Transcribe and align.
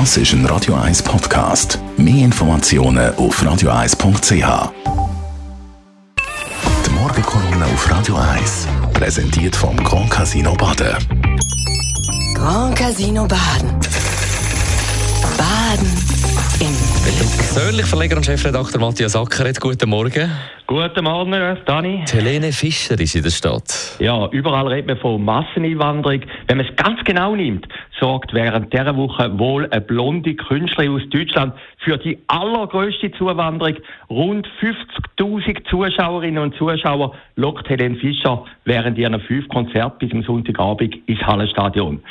Das 0.00 0.16
ist 0.16 0.32
ein 0.32 0.44
Radio 0.46 0.74
1 0.74 1.04
Podcast. 1.04 1.78
Mehr 1.96 2.24
Informationen 2.24 3.14
auf 3.14 3.40
radio1.ch. 3.40 4.72
Die 6.84 6.90
Morgenkolonne 6.90 7.64
auf 7.66 7.88
Radio 7.88 8.16
1 8.16 8.66
präsentiert 8.92 9.54
vom 9.54 9.76
Grand 9.76 10.10
Casino 10.10 10.52
Baden. 10.56 10.96
Grand 12.34 12.76
Casino 12.76 13.24
Baden. 13.28 13.70
Baden 15.38 16.14
im 16.58 16.74
Glück. 17.04 17.38
Persönlich 17.54 17.86
Verleger 17.86 18.16
und 18.16 18.26
Chefredakteur 18.26 18.80
Matthias 18.80 19.14
Ackeret, 19.14 19.60
guten 19.60 19.88
Morgen. 19.88 20.28
Guten 20.66 21.04
Morgen, 21.04 21.58
Dani. 21.66 22.04
Die 22.10 22.16
Helene 22.16 22.50
Fischer 22.50 22.98
ist 22.98 23.14
in 23.14 23.22
der 23.22 23.30
Stadt. 23.30 23.96
Ja, 24.00 24.28
überall 24.30 24.66
redet 24.66 24.88
man 24.88 24.96
von 24.96 25.22
Masseneinwanderung. 25.24 26.22
Wenn 26.48 26.56
man 26.56 26.66
es 26.66 26.74
ganz 26.74 26.98
genau 27.04 27.36
nimmt, 27.36 27.68
sorgt 28.00 28.34
während 28.34 28.72
dieser 28.72 28.96
Woche 28.96 29.38
wohl 29.38 29.68
eine 29.70 29.80
blonde 29.80 30.34
Künstlerin 30.34 30.96
aus 30.96 31.08
Deutschland 31.10 31.54
für 31.78 31.96
die 31.96 32.18
allergrößte 32.26 33.12
Zuwanderung. 33.12 33.76
Rund 34.10 34.48
50.000 34.60 35.64
Zuschauerinnen 35.68 36.42
und 36.42 36.54
Zuschauer 36.56 37.14
lockt 37.36 37.68
Helene 37.68 37.96
Fischer 37.96 38.44
während 38.64 38.98
ihrer 38.98 39.20
fünf 39.20 39.48
Konzerte 39.48 39.96
bis 39.98 40.12
am 40.12 40.22
Sonntagabend 40.22 40.96
ins 41.06 41.20
Hallenstadion. 41.20 42.02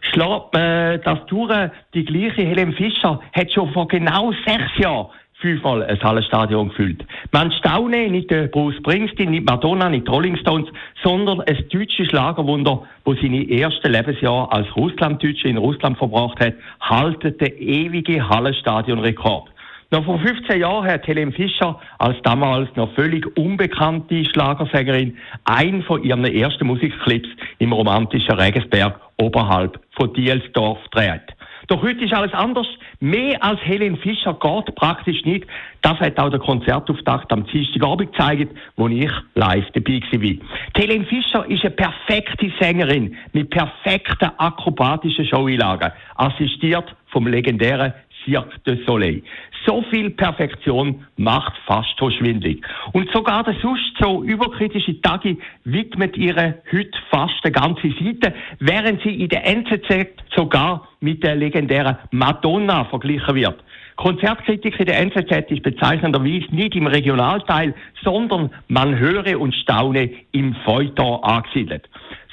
Schlägt 0.00 0.52
man 0.52 1.00
das 1.02 1.26
durch, 1.26 1.70
die 1.94 2.04
gleiche 2.04 2.42
Helene 2.42 2.72
Fischer 2.72 3.20
hat 3.32 3.52
schon 3.52 3.72
vor 3.72 3.88
genau 3.88 4.32
sechs 4.46 4.78
Jahren 4.78 5.08
fünfmal 5.38 5.82
ein 5.84 6.00
Hallenstadion 6.00 6.68
gefüllt. 6.70 7.04
Man 7.32 7.52
staune 7.52 8.08
nicht 8.08 8.30
der 8.30 8.48
Bruce 8.48 8.76
Springsteen, 8.76 9.30
nicht 9.30 9.48
Madonna, 9.48 9.88
nicht 9.88 10.08
Rolling 10.08 10.36
Stones, 10.36 10.68
sondern 11.02 11.42
ein 11.42 11.68
deutsches 11.68 12.08
Schlagerwunder, 12.08 12.84
wo 13.04 13.14
seine 13.14 13.48
ersten 13.50 13.92
Lebensjahre 13.92 14.50
als 14.50 14.74
Russlanddeutsche 14.76 15.48
in 15.48 15.58
Russland 15.58 15.98
verbracht 15.98 16.40
hat, 16.40 16.54
haltet 16.80 17.40
der 17.40 17.60
ewige 17.60 18.26
Hallenstadionrekord. 18.28 19.50
Noch 19.92 20.04
vor 20.04 20.18
15 20.18 20.60
Jahren 20.60 20.84
hat 20.84 21.06
Helene 21.06 21.30
Fischer 21.30 21.78
als 21.98 22.16
damals 22.22 22.68
noch 22.74 22.92
völlig 22.94 23.24
unbekannte 23.36 24.24
Schlagersängerin 24.24 25.16
einen 25.44 25.82
von 25.84 26.02
ihren 26.02 26.24
ersten 26.24 26.66
Musikclips 26.66 27.28
im 27.58 27.72
romantischen 27.72 28.34
Regensberg 28.34 28.98
oberhalb 29.18 29.78
von 29.96 30.12
Dielsdorf 30.12 30.78
gedreht. 30.90 31.35
Doch 31.68 31.82
heute 31.82 32.04
ist 32.04 32.12
alles 32.12 32.32
anders. 32.32 32.66
Mehr 33.00 33.42
als 33.42 33.60
Helene 33.60 33.96
Fischer 33.96 34.34
geht 34.34 34.74
praktisch 34.76 35.24
nicht. 35.24 35.46
Das 35.82 35.98
hat 35.98 36.18
auch 36.18 36.30
der 36.30 36.38
Konzertauftakt 36.38 37.32
am 37.32 37.44
Dienstagabend 37.46 38.12
gezeigt, 38.12 38.56
wo 38.76 38.86
ich 38.88 39.10
live 39.34 39.66
dabei 39.72 40.00
war. 40.12 40.18
Die 40.20 40.40
Helene 40.76 41.04
Fischer 41.06 41.44
ist 41.46 41.64
eine 41.64 41.70
perfekte 41.72 42.52
Sängerin 42.60 43.16
mit 43.32 43.50
perfekten 43.50 44.30
akrobatischen 44.38 45.26
Showeinlagen, 45.26 45.90
assistiert 46.14 46.94
vom 47.08 47.26
legendären 47.26 47.92
Cirque 48.26 48.58
du 48.64 48.76
Soleil. 48.84 49.22
So 49.64 49.82
viel 49.90 50.10
Perfektion 50.10 51.06
macht 51.16 51.54
fast 51.66 51.98
schon 51.98 52.12
schwindlig. 52.12 52.64
Und 52.92 53.10
sogar 53.12 53.42
der 53.44 53.54
sonst 53.62 53.92
so 53.98 54.22
überkritische 54.22 55.00
Tagi 55.00 55.38
widmet 55.64 56.16
ihre 56.16 56.62
heute 56.72 56.98
fast 57.10 57.44
eine 57.44 57.52
ganze 57.52 57.88
Seite, 57.90 58.34
während 58.60 59.02
sie 59.02 59.22
in 59.22 59.28
der 59.28 59.46
NZZ 59.46 60.08
sogar 60.34 60.88
mit 61.00 61.22
der 61.24 61.36
legendären 61.36 61.96
Madonna 62.10 62.84
verglichen 62.84 63.34
wird. 63.34 63.62
Konzertkritik 63.96 64.78
in 64.78 64.86
der 64.86 64.98
NZZ 64.98 65.50
ist 65.50 65.62
bezeichnenderweise 65.62 66.54
nicht 66.54 66.76
im 66.76 66.86
Regionalteil, 66.86 67.74
sondern 68.04 68.50
man 68.68 68.98
höre 68.98 69.40
und 69.40 69.54
staune 69.54 70.10
im 70.32 70.54
Feuilleton 70.64 71.24
angesiedelt. 71.24 71.88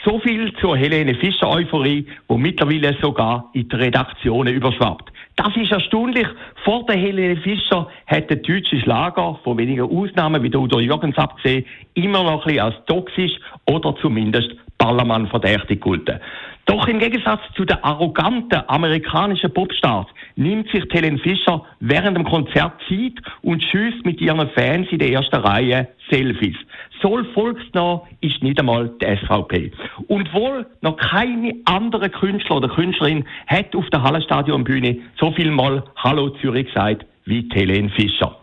So 0.06 0.20
viel 0.20 0.54
zur 0.60 0.76
Helene 0.76 1.16
Fischer 1.16 1.50
Euphorie, 1.50 2.06
wo 2.28 2.38
mittlerweile 2.38 2.98
sogar 3.02 3.50
in 3.54 3.70
die 3.70 3.76
Redaktionen 3.78 4.54
überschwappt. 4.54 5.13
Das 5.36 5.56
ist 5.56 5.72
erstaunlich. 5.72 6.28
Vor 6.64 6.86
der 6.86 6.96
Helene 6.96 7.38
Fischer 7.38 7.88
hat 8.06 8.30
der 8.30 8.38
deutsche 8.38 8.80
Schlager, 8.80 9.40
von 9.44 9.58
wenigen 9.58 9.82
Ausnahmen 9.82 10.44
wie 10.44 10.50
der 10.50 10.62
Udo 10.62 10.80
Jürgens 10.80 11.18
abgesehen, 11.18 11.66
immer 11.96 12.24
noch 12.24 12.46
ein 12.46 12.60
als 12.60 12.76
toxisch 12.86 13.34
oder 13.66 13.96
zumindest 13.96 14.52
Ballermann 14.78 15.28
verdächtig 15.28 15.84
gelten. 15.84 16.20
Doch 16.66 16.88
im 16.88 17.00
Gegensatz 17.00 17.42
zu 17.56 17.66
den 17.66 17.84
arroganten 17.84 18.62
amerikanischen 18.68 19.54
Popstars 19.54 20.08
nimmt 20.36 20.70
sich 20.70 20.84
Helen 20.92 21.20
Fischer 21.20 21.66
während 21.80 22.18
dem 22.18 22.26
Konzert 22.26 22.74
Zeit 22.88 23.14
und 23.42 23.64
schießt 23.64 24.06
mit 24.06 24.22
ihren 24.22 24.50
Fans 24.50 24.88
in 24.92 25.00
der 25.00 25.12
ersten 25.12 25.36
Reihe 25.36 25.88
Selfies. 26.10 26.58
So 27.02 27.22
volksnah 27.34 28.02
ist 28.22 28.42
nicht 28.42 28.60
einmal 28.60 28.90
die 29.02 29.18
SVP. 29.18 29.72
Und 30.08 30.34
wohl 30.34 30.66
noch 30.82 30.98
keine 30.98 31.56
andere 31.66 32.10
Künstler 32.10 32.58
oder 32.58 32.70
Künstlerin 32.70 33.26
hat 33.48 33.76
auf 33.76 33.90
der 33.90 34.04
Hallenstadionbühne 34.04 34.98
so 35.20 35.32
viel 35.32 35.52
mal 35.52 35.84
Hallo 35.98 36.30
Zürich 36.42 36.68
gesagt 36.68 37.06
wie 37.26 37.48
Helen 37.54 37.90
Fischer. 37.90 38.38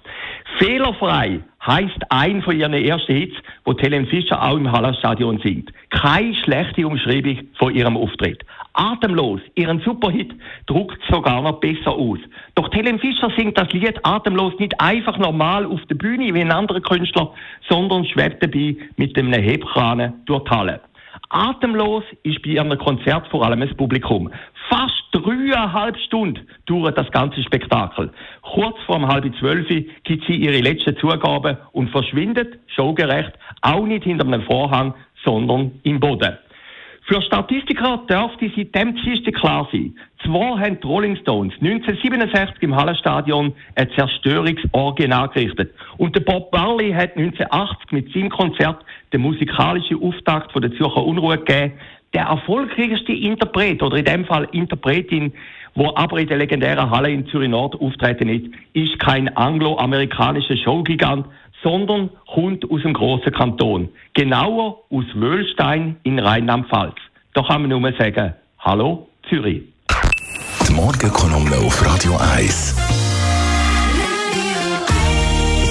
Fehlerfrei 0.59 1.41
heißt 1.67 2.01
ein 2.11 2.43
von 2.43 2.59
ihren 2.59 2.73
ersten 2.75 3.15
Hits, 3.15 3.37
wo 3.65 3.77
Helen 3.79 4.07
Fischer 4.07 4.43
auch 4.43 4.57
im 4.57 4.71
Hallenstadion 4.71 5.39
singt. 5.39 5.71
Keine 5.91 6.35
schlechte 6.35 6.87
Umschreibung 6.87 7.39
von 7.59 7.75
ihrem 7.75 7.97
Auftritt. 7.97 8.45
Atemlos, 8.81 9.43
ihren 9.57 9.81
Superhit, 9.81 10.33
druckt 10.65 10.99
sogar 11.11 11.43
noch 11.43 11.61
besser 11.61 11.93
aus. 11.93 12.19
Doch 12.55 12.73
Helen 12.73 12.99
Fischer 12.99 13.31
singt 13.37 13.59
das 13.59 13.71
Lied 13.75 14.01
Atemlos 14.05 14.59
nicht 14.59 14.81
einfach 14.81 15.19
normal 15.19 15.67
auf 15.67 15.85
der 15.91 15.97
Bühne 15.97 16.33
wie 16.33 16.41
ein 16.41 16.51
anderer 16.51 16.81
Künstler, 16.81 17.31
sondern 17.69 18.07
schwebt 18.07 18.43
dabei 18.43 18.77
mit 18.97 19.19
einem 19.19 19.35
Hebkranen 19.35 20.23
durch 20.25 20.45
die 20.45 20.51
Halle. 20.51 20.81
Atemlos 21.29 22.05
ist 22.23 22.41
bei 22.43 22.51
ihrem 22.53 22.77
Konzert 22.79 23.29
vor 23.29 23.45
allem 23.45 23.61
das 23.61 23.77
Publikum. 23.77 24.31
Fast 24.71 24.95
dreieinhalb 25.13 25.99
Stunden 25.99 26.49
dauert 26.65 26.97
das 26.97 27.11
ganze 27.11 27.43
Spektakel. 27.43 28.11
Kurz 28.41 28.79
vor 28.87 29.07
halb 29.07 29.31
zwölf 29.39 29.69
gibt 30.05 30.25
sie 30.27 30.37
ihre 30.37 30.61
letzte 30.61 30.95
Zugabe 30.97 31.59
und 31.73 31.91
verschwindet, 31.91 32.59
showgerecht, 32.75 33.33
auch 33.61 33.85
nicht 33.85 34.05
hinter 34.05 34.25
einem 34.25 34.43
Vorhang, 34.43 34.95
sondern 35.23 35.73
im 35.83 36.01
Boden. 36.01 36.39
Für 37.11 37.21
Statistiker 37.23 38.05
dürfte 38.09 38.53
sie 38.55 38.67
dem 38.67 38.95
Dienstag 38.95 39.35
klar 39.35 39.69
sein. 39.73 39.97
Zwar 40.25 40.61
haben 40.61 40.79
die 40.81 40.87
Rolling 40.87 41.17
Stones 41.17 41.53
1967 41.61 42.63
im 42.63 42.77
Hallenstadion 42.77 43.53
ein 43.75 43.91
Zerstörungsorgien 43.97 45.13
angerichtet. 45.13 45.75
Und 45.97 46.15
der 46.15 46.21
Bob 46.21 46.53
Marley 46.53 46.93
hat 46.93 47.17
1980 47.17 47.91
mit 47.91 48.13
seinem 48.13 48.31
Konzert 48.31 48.85
den 49.13 49.23
musikalischen 49.23 50.01
Auftakt 50.01 50.53
von 50.53 50.63
der 50.63 50.71
Zürcher 50.75 51.05
Unruhe 51.05 51.39
gegeben. 51.39 51.73
Der 52.15 52.27
erfolgreichste 52.27 53.13
Interpret, 53.13 53.83
oder 53.83 53.97
in 53.97 54.05
dem 54.05 54.25
Fall 54.25 54.47
Interpretin, 54.53 55.33
wo 55.75 55.93
aber 55.97 56.21
in 56.21 56.29
der 56.29 56.37
legendären 56.37 56.91
Halle 56.91 57.11
in 57.11 57.27
Zürich 57.27 57.51
Nord 57.51 57.75
auftreten 57.81 58.29
ist, 58.29 58.55
ist 58.73 59.01
kein 59.01 59.37
angloamerikanischer 59.37 60.57
Showgigant, 60.59 61.27
sondern 61.63 62.11
kommt 62.33 62.71
aus 62.71 62.83
dem 62.83 62.95
grossen 62.95 63.33
Kanton. 63.33 63.89
Genauer 64.15 64.79
aus 64.91 65.05
Wölstein 65.15 65.97
in 66.03 66.19
Rheinland-Pfalz. 66.19 66.97
Da 67.35 67.43
kann 67.43 67.63
man 67.63 67.81
nur 67.81 67.93
sagen, 67.93 68.35
hallo 68.59 69.09
Zürich. 69.29 69.63
Die 70.69 70.73
Morgenkolumne 70.73 71.57
auf 71.57 71.85
Radio 71.85 72.17
1. 72.37 73.00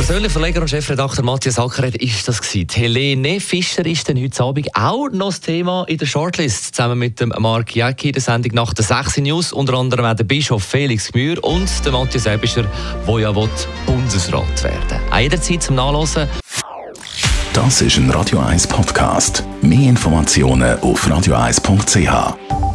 Persönlich 0.09 0.31
Verleger 0.31 0.61
und 0.61 0.67
Chefredakteur 0.67 1.23
Matthias 1.23 1.59
Ackeret 1.59 1.95
ist 1.97 2.27
das 2.27 2.41
gewesen. 2.41 2.67
Helene 2.73 3.39
Fischer 3.39 3.85
ist 3.85 4.09
dann 4.09 4.19
heute 4.19 4.43
Abend 4.43 4.67
auch 4.75 5.07
noch 5.11 5.27
das 5.27 5.39
Thema 5.39 5.85
in 5.87 5.99
der 5.99 6.07
Shortlist, 6.07 6.73
zusammen 6.73 6.97
mit 6.97 7.19
dem 7.19 7.31
Mark 7.37 7.75
Jäcki 7.75 8.07
in 8.07 8.13
der 8.13 8.21
Sendung 8.23 8.55
nach 8.55 8.73
der 8.73 8.85
6 8.85 9.17
News, 9.17 9.53
unter 9.53 9.75
anderem 9.75 10.05
auch 10.05 10.15
der 10.15 10.23
Bischof 10.23 10.63
Felix 10.63 11.11
Gmür 11.11 11.37
und 11.43 11.69
der 11.85 11.91
Matthias 11.91 12.25
Ebischer, 12.25 12.65
der 13.05 13.19
ja 13.19 13.35
will 13.35 13.49
Bundesrat 13.85 14.63
werden 14.63 14.99
Auch 15.11 15.19
jederzeit 15.19 15.61
zum 15.61 15.75
Nachlesen. 15.75 16.27
Das 17.53 17.79
ist 17.79 17.97
ein 17.97 18.09
Radio 18.09 18.39
1 18.39 18.65
Podcast. 18.65 19.43
Mehr 19.61 19.89
Informationen 19.89 20.79
auf 20.79 21.05
radio1.ch. 21.05 22.68